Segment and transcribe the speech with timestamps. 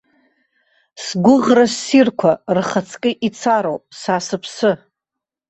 [1.03, 4.71] Сгәыӷра ссирқәа рхаҵкы ицароуп са сыԥсы.